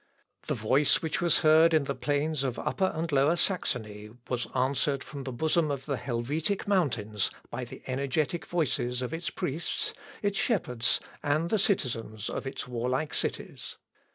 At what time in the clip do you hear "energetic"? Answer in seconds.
7.85-8.47